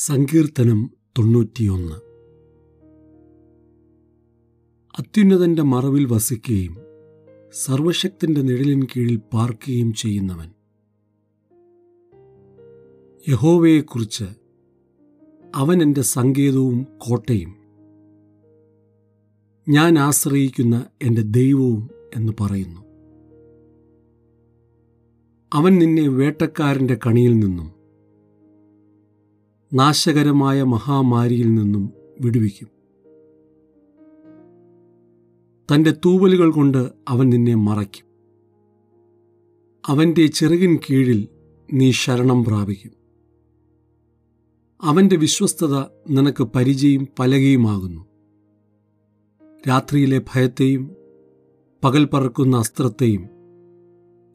സങ്കീർത്തനം 0.00 0.90
തൊണ്ണൂറ്റിയൊന്ന്. 1.18 1.94
അത്യുന്നതന്റെ 4.98 5.62
മറവിൽ 5.62 6.04
വസിക്കുകയും 6.04 6.76
സർവശക്തന്റെ 7.52 8.42
നിഴലിൻ 8.42 8.84
കീഴിൽ 8.84 9.16
പാർക്കുകയും 9.16 9.94
ചെയ്യുന്നവൻ. 9.94 10.50
യഹോവയെക്കുറിച്ച് 13.28 14.24
അവൻ 15.54 15.82
എന്റെ 15.82 16.02
സങ്കേതവും 16.02 16.86
കോട്ടയും. 16.98 17.54
ഞാൻ 19.68 19.98
ആശ്രയിക്കുന്ന 19.98 20.86
എന്റെ 21.02 21.22
ദൈവവും 21.22 21.90
എന്ന് 22.16 22.32
പറയുന്നു. 22.40 22.80
അവൻ 25.52 25.78
നിന്നെ 25.78 26.08
വേട്ടക്കാരന്റെ 26.08 26.98
കണിയിൽ 27.06 27.38
നിന്നും 27.38 27.77
നാശകരമായ 29.72 30.62
മഹാമാരിയിൽ 30.62 31.54
നിന്നും 31.54 31.92
വിടുവിക്കും. 32.20 32.68
തന്റെ 35.74 35.90
തൂവലുകൾ 35.90 36.50
കൊണ്ട് 36.50 36.92
അവൻ 37.08 37.30
നിന്നെ 37.30 37.54
മറയ്ക്കും. 37.54 38.04
അവന്റെ 39.86 40.26
ചെറുകിൻ 40.26 40.76
കീഴിൽ 40.76 41.28
നീ 41.72 41.90
ശരണം 41.90 42.44
പ്രാപിക്കും. 42.44 42.92
അവന്റെ 44.82 45.16
വിശ്വസ്തത 45.16 45.78
നിനക്ക് 46.10 46.44
പരിചയം 46.44 47.08
പലകയുമാകുന്നു. 47.18 48.06
രാത്രിയിലെ 49.68 50.18
ഭയത്തെയും 50.18 50.90
പകൽ 51.84 52.04
പറക്കുന്ന 52.04 52.56
അസ്ത്രത്തെയും 52.56 53.28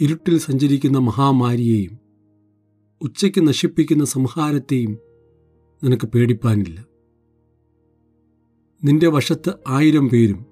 ഇരുട്ടിൽ 0.00 0.38
സഞ്ചരിക്കുന്ന 0.38 0.98
മഹാമാരിയെയും 0.98 1.98
ഉച്ചയ്ക്ക് 3.02 3.48
നശിപ്പിക്കുന്ന 3.48 4.04
സംഹാരത്തെയും 4.04 5.09
നിനക്ക് 5.84 6.06
പേടിപ്പാനില്ല. 6.06 6.86
നിന്റെ 8.84 9.08
വശത്ത് 9.08 9.52
ആയിരം 9.68 10.08
പേരും 10.08 10.46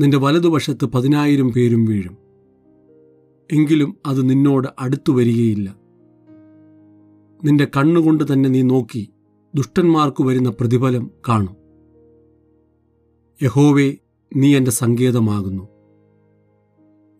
നിന്റെ 0.00 0.16
വലതുവശത്ത് 0.16 0.84
പതിനായിരം 0.84 1.52
പേരും 1.52 1.84
വീഴും. 1.84 2.16
എങ്കിലും 3.52 3.96
അത് 4.06 4.30
നിന്നോട് 4.30 4.68
അടുത്തു 4.78 5.12
വരികയില്ല. 5.12 5.76
നിന്റെ 7.44 7.64
കണ്ണുകൊണ്ട് 7.76 8.32
തന്നെ 8.32 8.48
നീ 8.48 8.62
നോക്കി 8.62 9.08
ദുഷ്ടന്മാർക്ക് 9.54 10.22
വരുന്ന 10.22 10.50
പ്രതിഫലം 10.50 11.10
കാണും. 11.28 11.56
യഹോവേ 13.42 13.96
നീ 14.36 14.56
എന്റെ 14.56 14.70
സങ്കേതമാകുന്നു. 14.70 15.68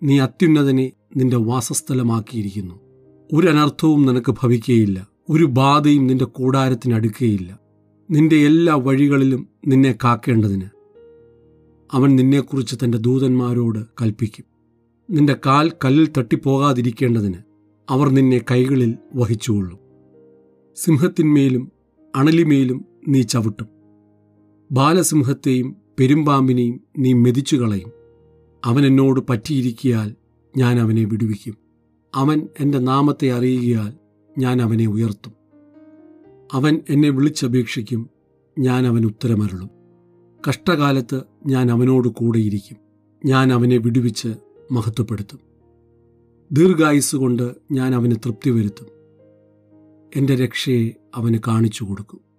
നീ 0.02 0.20
അത്യുന്നതനെ 0.20 0.92
നിന്റെ 1.16 1.36
വാസസ്ഥലമാക്കിയിരിക്കുന്നു. 1.36 2.80
ഒരു 3.34 3.46
അനർത്ഥവും 3.46 4.06
നിനക്ക് 4.06 4.32
ഭവിക്കുകയില്ല 4.32 5.09
ഒരു 5.30 5.44
ബാധയും 5.44 6.06
നിന്റെ 6.06 6.24
കൂടാരത്തിനടുക്കുകയില്ല 6.24 7.58
നിന്റെ 8.10 8.36
എല്ലാ 8.36 8.74
വഴികളിലും 8.74 9.48
നിന്നെ 9.66 9.94
കാക്കേണ്ടതിന് 10.04 10.64
അവൻ 11.92 12.16
നിന്നെക്കുറിച്ച് 12.16 12.76
തന്റെ 12.84 12.98
ദൂതന്മാരോട് 12.98 13.78
കൽപ്പിക്കും. 14.02 14.44
നിന്റെ 15.10 15.36
കാൽ 15.46 15.72
കല്ലിൽ 15.84 16.08
തട്ടിപ്പോകാതിരിക്കേണ്ടതിന് 16.18 17.36
അവർ 17.90 18.08
നിന്നെ 18.08 18.40
കൈകളിൽ 18.50 18.94
വഹിച്ചുകൊള്ളും. 19.14 19.78
സിംഹത്തിന്മേലും 20.76 21.72
അണലിമേലും 22.16 22.84
നീ 23.08 23.22
ചവിട്ടും. 23.22 23.68
ബാലസിംഹത്തെയും 24.72 25.76
പെരുമ്പാമ്പിനെയും 26.00 26.80
നീ 26.98 27.12
മെതിച്ചു 27.12 27.56
കളയും 27.56 27.92
അവൻ 28.64 28.86
എന്നോട് 28.86 29.20
പറ്റിയിരിക്കിയാൽ 29.30 30.14
ഞാൻ 30.56 30.80
അവനെ 30.80 31.04
വിടുവിക്കും. 31.04 31.56
അവൻ 32.14 32.48
എന്റെ 32.60 32.78
നാമത്തെ 32.78 33.32
അറിയുകയാൽ 33.32 34.09
ഞാൻ 34.40 34.62
അവനെ 34.62 34.86
ഉയർത്തും. 34.86 35.32
അവൻ 36.52 36.80
എന്നെ 36.88 37.08
വിളിച്ചപേക്ഷിക്കും 37.08 38.10
ഞാൻ 38.58 38.86
അവൻ 38.86 39.04
ഉത്തരമരുളും. 39.04 39.70
കഷ്ടകാലത്ത് 40.48 41.20
ഞാൻ 41.46 41.70
അവനോട് 41.70 42.08
കൂടെയിരിക്കും 42.08 42.76
ഞാൻ 43.24 43.52
അവനെ 43.52 43.76
വിടുവിച്ച് 43.76 44.34
മഹത്വപ്പെടുത്തും. 44.72 45.40
ദീർഘായുസ് 46.52 47.16
കൊണ്ട് 47.16 47.54
ഞാൻ 47.72 47.94
അവന് 47.94 48.12
തൃപ്തി 48.12 48.50
വരുത്തും. 48.50 48.86
എന്റെ 50.16 50.34
രക്ഷയെ 50.36 50.90
അവന് 51.14 51.38
കാണിച്ചു 51.48 51.84
കൊടുക്കും 51.84 52.29